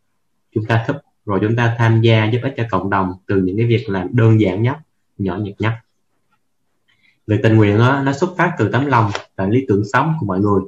Chúng 0.51 0.65
ta 0.65 0.83
thích 0.87 0.95
rồi 1.25 1.39
chúng 1.41 1.55
ta 1.55 1.75
tham 1.77 2.01
gia 2.01 2.25
giúp 2.25 2.39
ích 2.43 2.53
cho 2.57 2.63
cộng 2.71 2.89
đồng 2.89 3.13
từ 3.27 3.41
những 3.41 3.57
cái 3.57 3.65
việc 3.65 3.89
làm 3.89 4.07
đơn 4.11 4.41
giản 4.41 4.61
nhất 4.61 4.75
nhỏ 5.17 5.37
nhặt 5.37 5.55
nhất. 5.59 5.73
Việc 7.27 7.39
tình 7.43 7.55
nguyện 7.55 7.77
đó, 7.77 8.01
nó 8.05 8.13
xuất 8.13 8.29
phát 8.37 8.55
từ 8.57 8.69
tấm 8.69 8.85
lòng 8.85 9.11
và 9.35 9.47
lý 9.47 9.65
tưởng 9.67 9.83
sống 9.93 10.13
của 10.19 10.25
mọi 10.25 10.39
người 10.39 10.61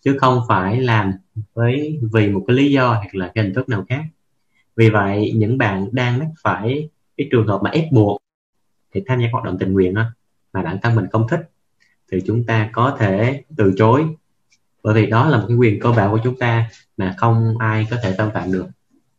chứ 0.00 0.16
không 0.20 0.40
phải 0.48 0.80
làm 0.80 1.12
với 1.54 2.00
vì 2.12 2.28
một 2.28 2.44
cái 2.46 2.56
lý 2.56 2.72
do 2.72 2.88
hoặc 2.88 3.14
là 3.14 3.30
cái 3.34 3.44
hình 3.44 3.54
thức 3.54 3.68
nào 3.68 3.84
khác. 3.88 4.02
Vì 4.76 4.90
vậy 4.90 5.32
những 5.36 5.58
bạn 5.58 5.88
đang 5.92 6.18
mắc 6.18 6.28
phải 6.42 6.88
cái 7.16 7.28
trường 7.30 7.46
hợp 7.46 7.60
mà 7.62 7.70
ép 7.70 7.92
buộc 7.92 8.22
thì 8.94 9.02
tham 9.06 9.20
gia 9.20 9.28
hoạt 9.32 9.44
động 9.44 9.58
tình 9.58 9.72
nguyện 9.72 9.94
đó, 9.94 10.04
mà 10.52 10.62
bản 10.62 10.78
thân 10.82 10.94
mình 10.94 11.06
không 11.12 11.26
thích 11.28 11.50
thì 12.12 12.18
chúng 12.26 12.44
ta 12.44 12.70
có 12.72 12.96
thể 12.98 13.42
từ 13.56 13.72
chối. 13.76 14.06
Bởi 14.82 14.94
vì 14.94 15.06
đó 15.06 15.28
là 15.28 15.38
một 15.38 15.44
cái 15.48 15.56
quyền 15.56 15.80
cơ 15.80 15.92
bản 15.92 16.10
của 16.10 16.20
chúng 16.24 16.38
ta 16.38 16.70
mà 16.96 17.14
không 17.18 17.54
ai 17.58 17.86
có 17.90 17.96
thể 18.02 18.14
xâm 18.18 18.30
phạm 18.34 18.52
được. 18.52 18.66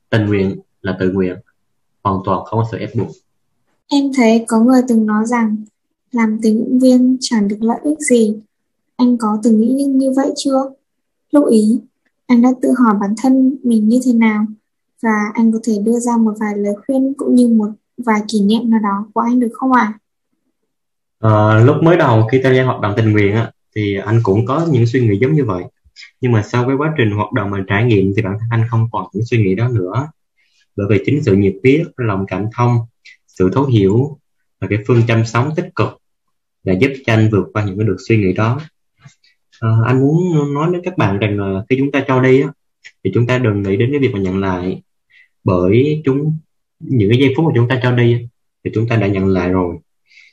Tình 0.09 0.25
nguyện 0.25 0.59
là 0.81 0.97
tự 0.99 1.11
nguyện 1.11 1.35
hoàn 2.03 2.19
toàn 2.25 2.45
không 2.45 2.59
có 2.59 2.67
sự 2.71 2.77
ép 2.77 2.95
buộc 2.95 3.07
em 3.87 4.11
thấy 4.15 4.45
có 4.47 4.59
người 4.59 4.81
từng 4.87 5.05
nói 5.05 5.25
rằng 5.25 5.55
làm 6.11 6.39
tình 6.41 6.57
nguyện 6.57 6.79
viên 6.79 7.17
chẳng 7.19 7.47
được 7.47 7.57
lợi 7.59 7.79
ích 7.83 7.97
gì 7.99 8.35
anh 8.95 9.17
có 9.17 9.37
từng 9.43 9.61
nghĩ 9.61 9.83
như 9.83 10.11
vậy 10.15 10.33
chưa 10.37 10.71
lưu 11.31 11.45
ý 11.45 11.79
anh 12.27 12.41
đã 12.41 12.49
tự 12.61 12.69
hỏi 12.79 12.95
bản 13.01 13.13
thân 13.21 13.55
mình 13.63 13.87
như 13.87 13.99
thế 14.05 14.13
nào 14.13 14.45
và 15.03 15.31
anh 15.33 15.51
có 15.51 15.59
thể 15.63 15.73
đưa 15.85 15.99
ra 15.99 16.17
một 16.17 16.33
vài 16.39 16.57
lời 16.57 16.73
khuyên 16.85 17.13
cũng 17.17 17.35
như 17.35 17.47
một 17.47 17.69
vài 17.97 18.21
kỷ 18.27 18.41
niệm 18.41 18.69
nào 18.69 18.79
đó 18.83 19.07
của 19.13 19.21
anh 19.21 19.39
được 19.39 19.49
không 19.53 19.71
ạ? 19.71 19.93
À? 21.19 21.29
À, 21.29 21.59
lúc 21.59 21.75
mới 21.83 21.97
đầu 21.97 22.27
khi 22.31 22.41
tham 22.43 22.55
gia 22.55 22.63
hoạt 22.63 22.81
động 22.81 22.93
tình 22.97 23.11
nguyện 23.11 23.35
á, 23.35 23.51
thì 23.75 23.97
anh 24.05 24.19
cũng 24.23 24.45
có 24.45 24.67
những 24.71 24.85
suy 24.85 25.07
nghĩ 25.07 25.17
giống 25.21 25.33
như 25.33 25.45
vậy 25.45 25.63
nhưng 26.21 26.31
mà 26.31 26.43
sau 26.43 26.67
cái 26.67 26.75
quá 26.75 26.93
trình 26.97 27.11
hoạt 27.11 27.31
động 27.31 27.51
và 27.51 27.59
trải 27.67 27.83
nghiệm 27.83 28.13
thì 28.15 28.21
bản 28.21 28.37
thân 28.39 28.47
anh 28.51 28.63
không 28.69 28.87
còn 28.91 29.07
những 29.13 29.25
suy 29.25 29.43
nghĩ 29.43 29.55
đó 29.55 29.67
nữa 29.67 30.07
bởi 30.75 30.87
vì 30.89 31.03
chính 31.05 31.23
sự 31.23 31.35
nhiệt 31.35 31.55
huyết 31.63 31.87
lòng 31.97 32.25
cảm 32.27 32.45
thông 32.57 32.77
sự 33.27 33.49
thấu 33.53 33.65
hiểu 33.65 34.19
và 34.59 34.67
cái 34.67 34.79
phương 34.87 35.01
châm 35.07 35.25
sống 35.25 35.49
tích 35.55 35.69
cực 35.75 36.01
đã 36.63 36.73
giúp 36.73 36.91
cho 37.05 37.13
anh 37.13 37.29
vượt 37.31 37.47
qua 37.53 37.63
những 37.63 37.77
cái 37.77 37.87
được 37.87 37.97
suy 38.07 38.17
nghĩ 38.17 38.33
đó. 38.33 38.61
À, 39.59 39.69
anh 39.85 39.99
muốn 39.99 40.53
nói 40.53 40.71
với 40.71 40.81
các 40.83 40.97
bạn 40.97 41.19
rằng 41.19 41.39
là 41.39 41.63
khi 41.69 41.75
chúng 41.79 41.91
ta 41.91 42.05
cho 42.07 42.21
đi 42.21 42.41
á, 42.41 42.47
thì 43.03 43.11
chúng 43.13 43.27
ta 43.27 43.37
đừng 43.37 43.61
nghĩ 43.61 43.77
đến 43.77 43.89
cái 43.91 43.99
việc 43.99 44.11
mà 44.13 44.19
nhận 44.19 44.39
lại. 44.39 44.81
Bởi 45.43 46.01
chúng 46.05 46.37
những 46.79 47.09
cái 47.09 47.19
giây 47.19 47.33
phút 47.37 47.45
mà 47.45 47.51
chúng 47.55 47.67
ta 47.67 47.79
cho 47.83 47.91
đi 47.91 48.27
thì 48.63 48.71
chúng 48.73 48.87
ta 48.87 48.95
đã 48.95 49.07
nhận 49.07 49.27
lại 49.27 49.49
rồi. 49.49 49.77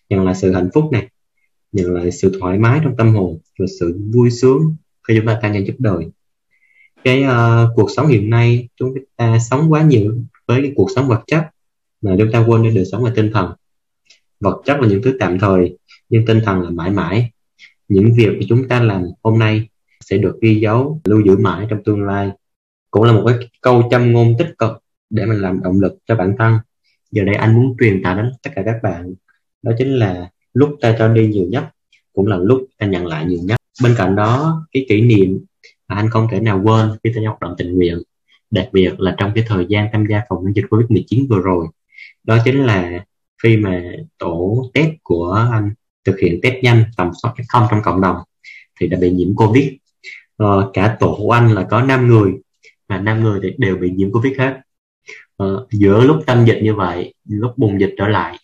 Nhận 0.09 0.25
lại 0.25 0.35
sự 0.35 0.53
hạnh 0.53 0.69
phúc 0.75 0.85
này 0.93 1.09
nhận 1.73 1.95
lại 1.95 2.13
sự 2.13 2.39
thoải 2.41 2.59
mái 2.59 2.81
trong 2.85 2.97
tâm 2.97 3.15
hồn 3.15 3.39
và 3.59 3.67
sự 3.81 4.01
vui 4.15 4.31
sướng 4.31 4.77
khi 5.09 5.15
chúng 5.17 5.27
ta 5.27 5.39
tham 5.43 5.53
gia 5.53 5.59
giúp 5.59 5.75
đời 5.79 6.05
cái 7.05 7.25
uh, 7.25 7.71
cuộc 7.75 7.91
sống 7.97 8.07
hiện 8.07 8.31
nay 8.31 8.69
chúng 8.77 8.95
ta 9.17 9.39
sống 9.39 9.73
quá 9.73 9.83
nhiều 9.83 10.15
với 10.47 10.63
cái 10.63 10.73
cuộc 10.77 10.89
sống 10.95 11.09
vật 11.09 11.23
chất 11.27 11.43
mà 12.03 12.17
chúng 12.19 12.33
ta 12.33 12.45
quên 12.47 12.63
đi 12.63 12.75
đời 12.75 12.85
sống 12.85 13.05
về 13.05 13.13
tinh 13.17 13.31
thần. 13.35 13.53
Vật 14.41 14.63
chất 14.65 14.81
là 14.81 14.89
những 14.89 15.03
thứ 15.03 15.17
tạm 15.21 15.39
thời 15.39 15.79
nhưng 16.09 16.27
tinh 16.27 16.41
thần 16.45 16.61
là 16.61 16.71
mãi 16.71 16.91
mãi. 16.91 17.31
Những 17.89 18.15
việc 18.17 18.29
mà 18.29 18.47
chúng 18.49 18.69
ta 18.69 18.83
làm 18.83 19.03
hôm 19.23 19.39
nay 19.39 19.69
sẽ 20.01 20.19
được 20.19 20.39
ghi 20.41 20.61
dấu 20.61 21.01
lưu 21.05 21.21
giữ 21.27 21.37
mãi 21.37 21.67
trong 21.71 21.85
tương 21.85 22.05
lai. 22.05 22.31
Cũng 22.91 23.03
là 23.03 23.13
một 23.13 23.25
cái 23.27 23.49
câu 23.61 23.89
châm 23.91 24.13
ngôn 24.13 24.35
tích 24.39 24.55
cực 24.59 24.73
để 25.11 25.27
mình 25.27 25.39
làm 25.41 25.63
động 25.63 25.81
lực 25.81 25.99
cho 26.07 26.17
bản 26.17 26.35
thân. 26.39 26.59
Giờ 27.11 27.25
đây 27.25 27.35
anh 27.35 27.55
muốn 27.55 27.77
truyền 27.81 28.03
tải 28.03 28.17
đến 28.17 28.33
tất 28.43 28.51
cả 28.57 28.63
các 28.67 28.77
bạn 28.83 29.15
đó 29.63 29.73
chính 29.79 29.89
là 29.89 30.31
lúc 30.55 30.77
ta 30.81 30.97
cho 30.99 31.09
đi 31.09 31.27
nhiều 31.27 31.45
nhất 31.49 31.65
cũng 32.13 32.27
là 32.27 32.37
lúc 32.37 32.67
ta 32.79 32.87
nhận 32.87 33.07
lại 33.07 33.25
nhiều 33.25 33.41
nhất. 33.43 33.57
Bên 33.83 33.95
cạnh 33.99 34.17
đó 34.17 34.63
cái 34.73 34.87
kỷ 34.89 35.01
niệm 35.01 35.45
và 35.89 35.97
anh 35.97 36.11
không 36.11 36.29
thể 36.31 36.41
nào 36.41 36.61
quên 36.65 36.91
khi 37.05 37.13
ta 37.15 37.21
hoạt 37.27 37.41
động 37.41 37.55
tình 37.59 37.75
nguyện. 37.75 37.99
Đặc 38.51 38.69
biệt 38.73 39.01
là 39.01 39.15
trong 39.19 39.33
cái 39.35 39.45
thời 39.47 39.67
gian 39.69 39.89
tham 39.93 40.07
gia 40.07 40.21
phòng 40.29 40.39
chống 40.45 40.57
dịch 40.57 40.65
covid 40.71 40.91
19 40.91 41.27
vừa 41.31 41.41
rồi. 41.41 41.67
Đó 42.25 42.39
chính 42.45 42.67
là 42.67 43.05
khi 43.43 43.57
mà 43.57 43.83
tổ 44.19 44.65
test 44.75 44.91
của 45.03 45.49
anh 45.53 45.71
thực 46.05 46.19
hiện 46.21 46.41
test 46.43 46.55
nhanh 46.63 46.85
tầm 46.97 47.11
soát 47.23 47.35
f0 47.37 47.67
trong 47.71 47.81
cộng 47.85 48.01
đồng 48.01 48.17
thì 48.81 48.87
đã 48.89 48.99
bị 49.01 49.11
nhiễm 49.11 49.35
covid. 49.37 49.69
Ờ, 50.37 50.71
cả 50.73 50.97
tổ 51.01 51.15
của 51.19 51.31
anh 51.33 51.55
là 51.55 51.67
có 51.71 51.83
5 51.83 52.09
người 52.09 52.33
mà 52.89 53.01
năm 53.01 53.21
người 53.21 53.41
thì 53.43 53.55
đều 53.59 53.77
bị 53.77 53.91
nhiễm 53.91 54.13
covid 54.13 54.39
hết. 54.39 54.61
Ờ, 55.37 55.67
giữa 55.71 56.05
lúc 56.05 56.17
tâm 56.27 56.45
dịch 56.45 56.61
như 56.63 56.75
vậy 56.75 57.15
lúc 57.29 57.59
bùng 57.59 57.81
dịch 57.81 57.95
trở 57.99 58.09
lại 58.09 58.39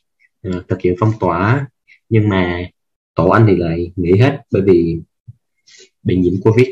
uh, 0.48 0.68
thực 0.68 0.80
hiện 0.80 0.94
phong 1.00 1.12
tỏa 1.20 1.66
nhưng 2.08 2.28
mà 2.28 2.64
tổ 3.14 3.28
anh 3.28 3.46
thì 3.48 3.56
lại 3.56 3.92
nghỉ 3.96 4.18
hết 4.18 4.40
bởi 4.50 4.62
vì 4.66 5.00
bị 6.02 6.16
nhiễm 6.16 6.34
covid 6.42 6.68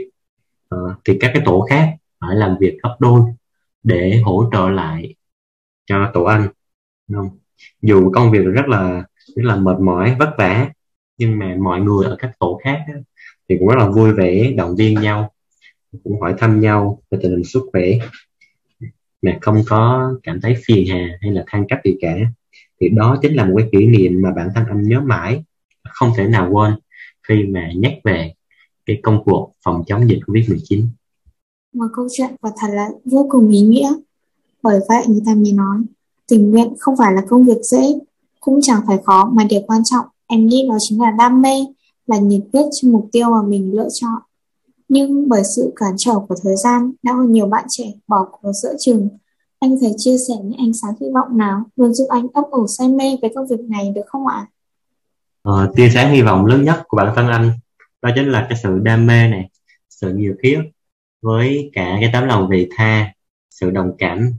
uh, 0.72 0.96
thì 1.04 1.18
các 1.20 1.30
cái 1.34 1.42
tổ 1.46 1.66
khác 1.70 1.94
phải 2.20 2.36
làm 2.36 2.56
việc 2.60 2.78
gấp 2.82 2.96
đôi 2.98 3.20
để 3.82 4.20
hỗ 4.24 4.48
trợ 4.52 4.68
lại 4.68 5.14
cho 5.86 6.10
tổ 6.14 6.24
anh 6.24 6.48
không? 7.12 7.38
dù 7.82 8.10
công 8.14 8.30
việc 8.30 8.44
rất 8.44 8.68
là 8.68 9.04
rất 9.36 9.44
là 9.44 9.56
mệt 9.56 9.76
mỏi 9.80 10.16
vất 10.18 10.34
vả 10.38 10.70
nhưng 11.18 11.38
mà 11.38 11.56
mọi 11.60 11.80
người 11.80 12.06
ở 12.06 12.16
các 12.18 12.30
tổ 12.38 12.60
khác 12.64 12.78
thì 13.48 13.56
cũng 13.58 13.68
rất 13.68 13.78
là 13.78 13.88
vui 13.88 14.12
vẻ 14.12 14.52
động 14.56 14.76
viên 14.76 15.00
nhau 15.00 15.32
cũng 16.04 16.20
hỏi 16.20 16.34
thăm 16.38 16.60
nhau 16.60 17.02
về 17.10 17.18
tình 17.22 17.30
hình 17.30 17.44
sức 17.44 17.62
khỏe 17.72 17.84
mà 19.22 19.38
không 19.40 19.62
có 19.68 20.12
cảm 20.22 20.40
thấy 20.40 20.56
phiền 20.64 20.86
hà 20.90 21.06
hay 21.20 21.30
là 21.30 21.44
than 21.46 21.66
trách 21.68 21.80
gì 21.84 21.96
cả 22.00 22.16
thì 22.80 22.88
đó 22.88 23.18
chính 23.22 23.34
là 23.34 23.44
một 23.44 23.54
cái 23.58 23.68
kỷ 23.72 23.86
niệm 23.86 24.22
mà 24.22 24.32
bản 24.36 24.48
thân 24.54 24.64
anh 24.68 24.82
nhớ 24.82 25.00
mãi 25.00 25.44
không 25.90 26.12
thể 26.16 26.26
nào 26.28 26.50
quên 26.52 26.74
khi 27.28 27.44
mà 27.44 27.70
nhắc 27.76 27.92
về 28.04 28.34
cái 28.86 29.00
công 29.02 29.22
cuộc 29.24 29.52
phòng 29.64 29.82
chống 29.86 30.08
dịch 30.08 30.18
Covid-19. 30.26 30.86
Một 31.74 31.86
câu 31.92 32.08
chuyện 32.12 32.30
quả 32.40 32.50
thật 32.60 32.68
là 32.70 32.88
vô 33.04 33.26
cùng 33.30 33.50
ý 33.50 33.60
nghĩa. 33.60 33.92
Bởi 34.62 34.80
vậy 34.88 35.04
người 35.08 35.22
ta 35.26 35.34
mới 35.34 35.52
nói, 35.52 35.78
tình 36.28 36.50
nguyện 36.50 36.74
không 36.78 36.96
phải 36.96 37.12
là 37.12 37.22
công 37.28 37.44
việc 37.44 37.58
dễ, 37.62 37.94
cũng 38.40 38.60
chẳng 38.62 38.80
phải 38.86 38.98
khó 39.04 39.30
mà 39.34 39.44
điều 39.44 39.60
quan 39.66 39.82
trọng 39.84 40.06
em 40.26 40.46
nghĩ 40.46 40.66
đó 40.68 40.76
chính 40.80 41.00
là 41.00 41.10
đam 41.18 41.42
mê, 41.42 41.66
là 42.06 42.18
nhiệt 42.18 42.42
huyết 42.52 42.66
cho 42.72 42.88
mục 42.88 43.08
tiêu 43.12 43.30
mà 43.30 43.42
mình 43.48 43.72
lựa 43.74 43.88
chọn. 44.00 44.22
Nhưng 44.88 45.28
bởi 45.28 45.42
sự 45.56 45.72
cản 45.76 45.94
trở 45.98 46.14
của 46.28 46.34
thời 46.42 46.56
gian 46.56 46.92
đã 47.02 47.12
có 47.12 47.22
nhiều 47.22 47.46
bạn 47.46 47.64
trẻ 47.68 47.84
bỏ 48.08 48.26
cuộc 48.30 48.52
giữa 48.62 48.74
chừng 48.80 49.08
Anh 49.60 49.78
thể 49.80 49.92
chia 49.96 50.16
sẻ 50.28 50.34
những 50.42 50.58
ánh 50.58 50.72
sáng 50.82 50.94
hy 51.00 51.06
vọng 51.14 51.38
nào 51.38 51.62
luôn 51.76 51.94
giúp 51.94 52.06
anh 52.08 52.26
ấp 52.34 52.44
ủ 52.50 52.66
say 52.66 52.88
mê 52.88 53.16
với 53.22 53.32
công 53.34 53.46
việc 53.46 53.60
này 53.60 53.92
được 53.94 54.02
không 54.06 54.26
ạ? 54.26 54.46
Ờ, 55.42 55.72
tia 55.76 55.90
sáng 55.94 56.14
hy 56.14 56.22
vọng 56.22 56.46
lớn 56.46 56.64
nhất 56.64 56.82
của 56.88 56.96
bản 56.96 57.12
thân 57.16 57.28
anh 57.28 57.50
đó 58.02 58.10
chính 58.14 58.28
là 58.28 58.46
cái 58.48 58.58
sự 58.62 58.78
đam 58.82 59.06
mê 59.06 59.28
này, 59.28 59.48
sự 59.88 60.12
nhiệt 60.14 60.34
huyết 60.42 60.60
với 61.22 61.70
cả 61.72 61.96
cái 62.00 62.10
tấm 62.12 62.26
lòng 62.26 62.48
vị 62.50 62.68
tha, 62.76 63.12
sự 63.50 63.70
đồng 63.70 63.92
cảm. 63.98 64.30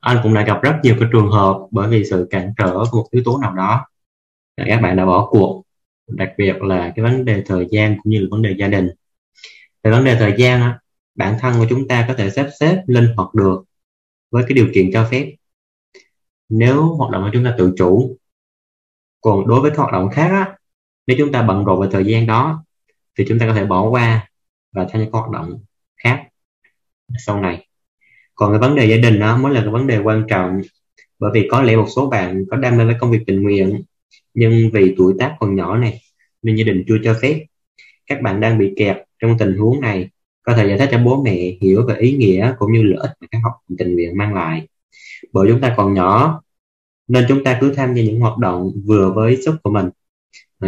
Anh 0.00 0.18
cũng 0.22 0.34
đã 0.34 0.42
gặp 0.42 0.62
rất 0.62 0.74
nhiều 0.82 0.96
cái 1.00 1.08
trường 1.12 1.30
hợp 1.30 1.58
bởi 1.70 1.88
vì 1.88 2.04
sự 2.04 2.26
cản 2.30 2.52
trở 2.58 2.84
của 2.90 2.98
một 2.98 3.08
yếu 3.10 3.22
tố 3.24 3.38
nào 3.38 3.54
đó 3.54 3.86
các 4.56 4.80
bạn 4.80 4.96
đã 4.96 5.06
bỏ 5.06 5.28
cuộc 5.30 5.62
đặc 6.08 6.32
biệt 6.38 6.62
là 6.62 6.92
cái 6.96 7.02
vấn 7.02 7.24
đề 7.24 7.42
thời 7.46 7.66
gian 7.70 7.96
cũng 8.02 8.12
như 8.12 8.20
là 8.20 8.26
vấn 8.30 8.42
đề 8.42 8.54
gia 8.58 8.68
đình 8.68 8.90
về 9.82 9.90
vấn 9.90 10.04
đề 10.04 10.16
thời 10.18 10.34
gian 10.38 10.60
á, 10.60 10.78
bản 11.14 11.36
thân 11.40 11.54
của 11.58 11.66
chúng 11.70 11.88
ta 11.88 12.04
có 12.08 12.14
thể 12.14 12.30
sắp 12.30 12.48
xếp 12.60 12.82
linh 12.86 13.14
hoạt 13.16 13.34
được 13.34 13.64
với 14.30 14.44
cái 14.48 14.54
điều 14.54 14.68
kiện 14.74 14.90
cho 14.92 15.08
phép 15.10 15.34
nếu 16.48 16.82
hoạt 16.82 17.10
động 17.10 17.22
của 17.22 17.30
chúng 17.32 17.44
ta 17.44 17.54
tự 17.58 17.74
chủ 17.76 18.16
còn 19.20 19.46
đối 19.46 19.60
với 19.60 19.70
các 19.70 19.76
hoạt 19.76 19.92
động 19.92 20.10
khác 20.12 20.28
á, 20.30 20.56
nếu 21.06 21.16
chúng 21.20 21.32
ta 21.32 21.42
bận 21.42 21.64
rộn 21.64 21.80
về 21.80 21.88
thời 21.92 22.04
gian 22.04 22.26
đó 22.26 22.64
thì 23.18 23.24
chúng 23.28 23.38
ta 23.38 23.46
có 23.46 23.54
thể 23.54 23.64
bỏ 23.64 23.88
qua 23.88 24.28
và 24.72 24.86
tham 24.92 25.00
gia 25.00 25.04
các 25.04 25.18
hoạt 25.18 25.30
động 25.30 25.60
khác 25.96 26.22
sau 27.26 27.40
này. 27.40 27.66
Còn 28.34 28.52
cái 28.52 28.58
vấn 28.58 28.74
đề 28.74 28.86
gia 28.86 28.96
đình 28.96 29.18
đó, 29.18 29.36
mới 29.36 29.54
là 29.54 29.60
cái 29.60 29.70
vấn 29.70 29.86
đề 29.86 29.98
quan 29.98 30.24
trọng, 30.28 30.60
bởi 31.18 31.30
vì 31.34 31.48
có 31.50 31.62
lẽ 31.62 31.76
một 31.76 31.86
số 31.96 32.10
bạn 32.10 32.44
có 32.50 32.56
đam 32.56 32.78
mê 32.78 32.84
với 32.84 32.94
công 33.00 33.10
việc 33.10 33.22
tình 33.26 33.42
nguyện, 33.42 33.82
nhưng 34.34 34.70
vì 34.72 34.94
tuổi 34.98 35.14
tác 35.18 35.36
còn 35.40 35.56
nhỏ 35.56 35.76
này, 35.76 36.00
nên 36.42 36.56
gia 36.56 36.64
đình 36.64 36.84
chưa 36.88 36.96
cho 37.04 37.14
phép. 37.22 37.44
Các 38.06 38.22
bạn 38.22 38.40
đang 38.40 38.58
bị 38.58 38.72
kẹt 38.76 38.96
trong 39.18 39.38
tình 39.38 39.56
huống 39.56 39.80
này, 39.80 40.08
có 40.42 40.54
thể 40.56 40.68
giải 40.68 40.78
thích 40.78 40.88
cho 40.92 40.98
bố 40.98 41.22
mẹ 41.22 41.56
hiểu 41.60 41.86
về 41.86 41.96
ý 41.96 42.16
nghĩa 42.16 42.54
cũng 42.58 42.72
như 42.72 42.82
lợi 42.82 42.98
ích 43.02 43.10
mà 43.20 43.26
các 43.30 43.38
học 43.44 43.52
tình 43.78 43.94
nguyện 43.94 44.18
mang 44.18 44.34
lại. 44.34 44.66
Bởi 45.32 45.48
chúng 45.50 45.60
ta 45.60 45.74
còn 45.76 45.94
nhỏ, 45.94 46.42
nên 47.08 47.24
chúng 47.28 47.44
ta 47.44 47.58
cứ 47.60 47.74
tham 47.74 47.94
gia 47.94 48.02
những 48.02 48.20
hoạt 48.20 48.38
động 48.38 48.72
vừa 48.86 49.12
với 49.12 49.36
sức 49.44 49.56
của 49.62 49.70
mình 49.70 49.90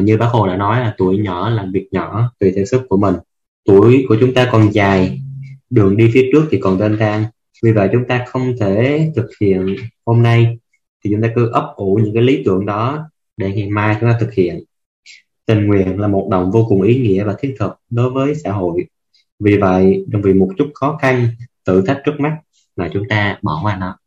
như 0.01 0.17
bác 0.17 0.27
hồ 0.27 0.47
đã 0.47 0.57
nói 0.57 0.81
là 0.81 0.95
tuổi 0.99 1.19
nhỏ 1.19 1.51
làm 1.51 1.73
việc 1.73 1.89
nhỏ 1.91 2.33
tùy 2.39 2.53
theo 2.57 2.65
sức 2.65 2.83
của 2.89 2.97
mình. 2.97 3.15
Tuổi 3.65 4.05
của 4.09 4.17
chúng 4.21 4.35
ta 4.35 4.49
còn 4.53 4.73
dài, 4.73 5.21
đường 5.71 5.97
đi 5.97 6.11
phía 6.15 6.29
trước 6.33 6.45
thì 6.51 6.59
còn 6.61 6.79
tên 6.79 6.97
tan 7.01 7.25
vì 7.63 7.73
vậy 7.73 7.89
chúng 7.93 8.05
ta 8.09 8.25
không 8.29 8.55
thể 8.61 9.13
thực 9.17 9.27
hiện 9.41 9.77
hôm 10.07 10.23
nay 10.23 10.59
thì 11.05 11.11
chúng 11.13 11.23
ta 11.23 11.29
cứ 11.37 11.51
ấp 11.53 11.73
ủ 11.77 12.01
những 12.05 12.15
cái 12.15 12.23
lý 12.23 12.43
tưởng 12.45 12.67
đó 12.67 13.09
để 13.37 13.53
ngày 13.55 13.69
mai 13.71 13.97
chúng 14.01 14.11
ta 14.11 14.17
thực 14.21 14.33
hiện. 14.33 14.65
Tình 15.47 15.67
nguyện 15.67 16.01
là 16.01 16.09
một 16.09 16.29
động 16.31 16.51
vô 16.51 16.67
cùng 16.69 16.83
ý 16.83 16.99
nghĩa 17.01 17.25
và 17.25 17.35
thiết 17.39 17.55
thực 17.59 17.73
đối 17.91 18.11
với 18.11 18.35
xã 18.35 18.53
hội. 18.53 18.87
Vì 19.39 19.57
vậy, 19.57 20.05
đừng 20.09 20.23
vì 20.23 20.33
một 20.33 20.49
chút 20.59 20.67
khó 20.75 20.99
khăn, 21.03 21.29
thử 21.67 21.83
thách 21.87 22.01
trước 22.05 22.13
mắt 22.19 22.39
mà 22.77 22.91
chúng 22.93 23.03
ta 23.09 23.39
bỏ 23.43 23.61
qua 23.63 23.77
nó. 23.77 23.99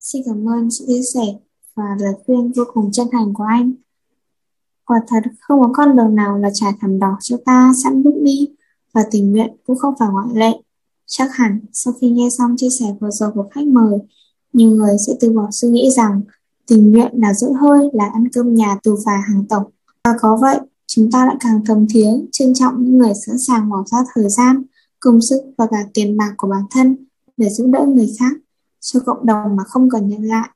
Xin 0.00 0.22
cảm 0.26 0.48
ơn 0.48 0.70
sự 0.70 0.84
chia 0.88 1.02
sẻ 1.14 1.32
và 1.76 1.84
lời 2.00 2.12
khuyên 2.26 2.52
vô 2.56 2.64
cùng 2.72 2.92
chân 2.92 3.06
thành 3.12 3.34
của 3.34 3.44
anh 3.44 3.72
quả 4.92 5.00
thật 5.08 5.20
không 5.40 5.60
có 5.60 5.70
con 5.72 5.96
đường 5.96 6.14
nào 6.14 6.38
là 6.38 6.50
trải 6.54 6.72
thảm 6.80 6.98
đỏ 6.98 7.16
cho 7.20 7.36
ta, 7.44 7.72
sẵn 7.84 8.02
bước 8.02 8.14
đi 8.22 8.48
và 8.92 9.04
tình 9.10 9.32
nguyện 9.32 9.56
cũng 9.66 9.78
không 9.78 9.94
phải 9.98 10.08
ngoại 10.12 10.26
lệ. 10.34 10.52
Chắc 11.06 11.34
hẳn 11.34 11.60
sau 11.72 11.94
khi 12.00 12.10
nghe 12.10 12.28
xong 12.38 12.54
chia 12.56 12.68
sẻ 12.80 12.86
vừa 13.00 13.10
rồi 13.10 13.30
của 13.34 13.48
khách 13.50 13.66
mời, 13.66 13.98
nhiều 14.52 14.70
người 14.70 14.96
sẽ 15.06 15.12
từ 15.20 15.32
bỏ 15.32 15.48
suy 15.50 15.68
nghĩ 15.68 15.90
rằng 15.96 16.20
tình 16.66 16.92
nguyện 16.92 17.10
là 17.14 17.34
giữ 17.34 17.52
hơi, 17.60 17.90
là 17.92 18.10
ăn 18.14 18.28
cơm 18.28 18.54
nhà 18.54 18.78
tù 18.82 18.96
và 19.06 19.12
hàng 19.28 19.44
tổng. 19.48 19.64
Và 20.04 20.14
có 20.20 20.38
vậy, 20.40 20.60
chúng 20.86 21.10
ta 21.10 21.26
lại 21.26 21.36
càng 21.40 21.64
thầm 21.66 21.86
thiế 21.94 22.06
trân 22.32 22.54
trọng 22.54 22.84
những 22.84 22.98
người 22.98 23.12
sẵn 23.26 23.38
sàng 23.38 23.70
bỏ 23.70 23.84
ra 23.86 23.98
thời 24.14 24.28
gian, 24.28 24.62
công 25.00 25.20
sức 25.20 25.42
và 25.58 25.66
cả 25.70 25.84
tiền 25.94 26.16
bạc 26.16 26.34
của 26.36 26.48
bản 26.48 26.62
thân 26.70 26.96
để 27.36 27.48
giúp 27.48 27.70
đỡ 27.72 27.86
người 27.88 28.14
khác, 28.18 28.32
cho 28.80 29.00
cộng 29.00 29.26
đồng 29.26 29.56
mà 29.56 29.64
không 29.64 29.90
cần 29.90 30.08
nhận 30.08 30.22
lại. 30.22 30.48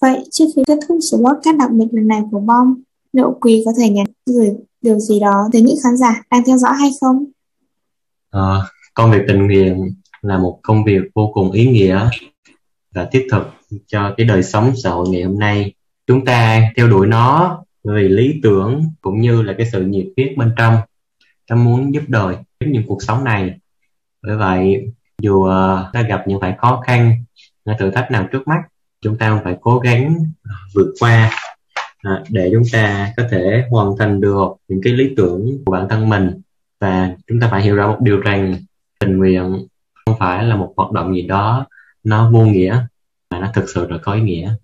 Vậy 0.00 0.28
trước 0.30 0.44
khi 0.56 0.62
kết 0.66 0.78
thúc 0.88 0.98
số 1.10 1.18
podcast 1.18 1.58
đặc 1.58 1.70
biệt 1.70 1.86
lần 1.90 2.08
này 2.08 2.22
của 2.30 2.40
bom 2.40 2.74
liệu 3.12 3.38
quý 3.40 3.62
có 3.66 3.72
thể 3.78 3.88
nhắn 3.88 4.06
gửi 4.26 4.50
điều 4.82 4.98
gì 4.98 5.20
đó 5.20 5.48
tới 5.52 5.62
những 5.62 5.76
khán 5.84 5.96
giả 5.96 6.22
đang 6.30 6.42
theo 6.46 6.58
dõi 6.58 6.72
hay 6.80 6.90
không? 7.00 7.24
À, 8.30 8.56
công 8.94 9.10
việc 9.10 9.22
tình 9.28 9.46
nguyện 9.46 9.94
là 10.22 10.38
một 10.38 10.58
công 10.62 10.84
việc 10.84 11.02
vô 11.14 11.30
cùng 11.34 11.52
ý 11.52 11.66
nghĩa 11.66 12.08
và 12.94 13.08
thiết 13.12 13.26
thực 13.30 13.42
cho 13.86 14.14
cái 14.16 14.26
đời 14.26 14.42
sống 14.42 14.72
xã 14.82 14.90
hội 14.90 15.08
ngày 15.08 15.22
hôm 15.22 15.38
nay. 15.38 15.72
Chúng 16.06 16.24
ta 16.24 16.60
theo 16.76 16.88
đuổi 16.88 17.06
nó 17.06 17.58
vì 17.84 18.08
lý 18.08 18.40
tưởng 18.42 18.84
cũng 19.00 19.20
như 19.20 19.42
là 19.42 19.54
cái 19.58 19.66
sự 19.72 19.84
nhiệt 19.84 20.06
huyết 20.16 20.36
bên 20.36 20.52
trong. 20.56 20.76
Ta 21.48 21.56
muốn 21.56 21.94
giúp 21.94 22.02
đời 22.08 22.36
giúp 22.60 22.66
những 22.70 22.84
cuộc 22.86 23.02
sống 23.02 23.24
này. 23.24 23.58
Bởi 24.22 24.36
vậy 24.36 24.86
dù 25.22 25.44
ờ, 25.44 25.90
ta 25.92 26.02
gặp 26.02 26.22
những 26.28 26.40
phải 26.40 26.54
khó 26.58 26.82
khăn 26.86 27.24
những 27.64 27.76
thử 27.78 27.90
thách 27.90 28.10
nào 28.10 28.28
trước 28.32 28.48
mắt 28.48 28.62
chúng 29.00 29.18
ta 29.18 29.40
phải 29.44 29.56
cố 29.60 29.78
gắng 29.78 30.16
vượt 30.74 30.94
qua 31.00 31.30
à, 32.06 32.22
để 32.30 32.50
chúng 32.52 32.62
ta 32.72 33.12
có 33.16 33.22
thể 33.30 33.64
hoàn 33.70 33.96
thành 33.98 34.20
được 34.20 34.48
những 34.68 34.80
cái 34.82 34.92
lý 34.92 35.14
tưởng 35.16 35.58
của 35.64 35.72
bản 35.72 35.86
thân 35.90 36.08
mình. 36.08 36.30
Và 36.80 37.16
chúng 37.26 37.40
ta 37.40 37.48
phải 37.50 37.62
hiểu 37.62 37.76
rõ 37.76 37.88
một 37.88 37.98
điều 38.00 38.20
rằng 38.20 38.54
tình 39.00 39.18
nguyện 39.18 39.66
không 40.06 40.16
phải 40.18 40.44
là 40.44 40.56
một 40.56 40.72
hoạt 40.76 40.92
động 40.92 41.14
gì 41.14 41.22
đó 41.22 41.66
nó 42.04 42.30
vô 42.30 42.44
nghĩa 42.44 42.86
mà 43.30 43.40
nó 43.40 43.50
thực 43.54 43.64
sự 43.74 43.88
là 43.88 43.98
có 44.02 44.14
ý 44.14 44.20
nghĩa. 44.20 44.54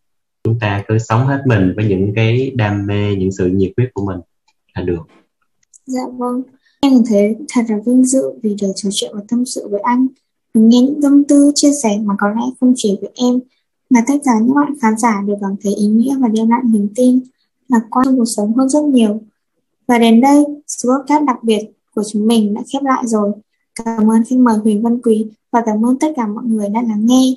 Chúng 0.45 0.59
ta 0.59 0.85
cứ 0.89 0.99
sống 0.99 1.27
hết 1.27 1.43
mình 1.47 1.73
với 1.77 1.85
những 1.85 2.13
cái 2.17 2.53
đam 2.55 2.87
mê 2.87 3.15
những 3.17 3.33
sự 3.33 3.47
nhiệt 3.47 3.73
huyết 3.77 3.91
của 3.95 4.07
mình 4.07 4.21
là 4.75 4.83
được. 4.83 5.03
Dạ 5.87 6.03
vâng. 6.17 6.43
Em 6.81 6.93
thấy 7.09 7.37
thật 7.55 7.63
là 7.69 7.77
vinh 7.87 8.05
dự 8.05 8.23
vì 8.43 8.57
được 8.61 8.73
trò 8.77 8.89
chuyện 8.93 9.11
và 9.15 9.21
tâm 9.29 9.45
sự 9.45 9.69
với 9.69 9.81
anh. 9.81 10.07
Nghe 10.55 10.81
những 10.81 11.01
tâm 11.03 11.25
tư 11.25 11.53
chia 11.55 11.71
sẻ 11.83 11.99
mà 12.05 12.15
có 12.19 12.29
lẽ 12.29 12.43
không 12.61 12.73
chỉ 12.77 12.99
với 13.01 13.11
em 13.15 13.41
mà 13.93 14.01
tất 14.07 14.15
cả 14.25 14.33
những 14.43 14.55
bạn 14.55 14.75
khán 14.83 14.99
giả 14.99 15.23
đều 15.27 15.37
cảm 15.41 15.57
thấy 15.63 15.75
ý 15.75 15.87
nghĩa 15.87 16.17
và 16.21 16.29
đem 16.29 16.51
lại 16.51 16.61
niềm 16.65 16.89
tin 16.95 17.21
lạc 17.69 17.83
quan 17.91 18.07
trong 18.07 18.17
cuộc 18.17 18.25
sống 18.37 18.55
hơn 18.57 18.69
rất 18.69 18.85
nhiều 18.85 19.21
và 19.87 19.99
đến 19.99 20.21
đây 20.21 20.45
số 20.69 20.89
podcast 20.89 21.25
đặc 21.25 21.45
biệt 21.45 21.61
của 21.95 22.03
chúng 22.13 22.27
mình 22.27 22.55
đã 22.55 22.63
khép 22.73 22.83
lại 22.83 23.03
rồi 23.07 23.33
cảm 23.85 24.11
ơn 24.11 24.25
khách 24.25 24.39
mời, 24.39 24.59
Huỳnh 24.59 24.83
Văn 24.83 24.99
Quý 25.03 25.27
và 25.53 25.63
cảm 25.67 25.87
ơn 25.87 25.99
tất 25.99 26.09
cả 26.17 26.27
mọi 26.27 26.45
người 26.45 26.69
đã 26.69 26.83
lắng 26.83 27.07
nghe 27.07 27.35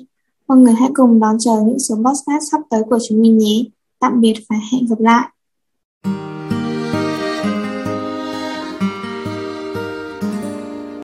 Mọi 0.48 0.58
người 0.58 0.72
hãy 0.72 0.90
cùng 0.94 1.20
đón 1.20 1.36
chờ 1.38 1.62
những 1.66 1.78
số 1.78 1.94
podcast 1.94 2.42
sắp 2.50 2.60
tới 2.70 2.82
của 2.90 2.98
chúng 3.08 3.22
mình 3.22 3.38
nhé. 3.38 3.64
Tạm 3.98 4.20
biệt 4.20 4.34
và 4.48 4.56
hẹn 4.72 4.86
gặp 4.86 5.00
lại. 5.00 5.28